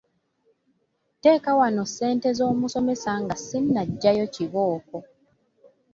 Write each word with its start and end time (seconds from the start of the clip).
Teeka 1.21 1.51
wano 1.59 1.83
ssente 1.89 2.27
z'omusomesa 2.37 3.11
nga 3.23 3.35
sinnaggyayo 3.45 4.25
kibooko. 4.35 4.97